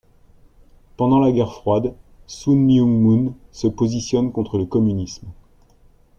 Pendant 0.97 1.19
la 1.19 1.31
guerre 1.31 1.53
froide, 1.53 1.93
Sun 2.25 2.57
Myung 2.57 2.89
Moon 2.89 3.35
se 3.51 3.67
positionne 3.67 4.31
contre 4.31 4.57
le 4.57 4.65
communisme. 4.65 5.27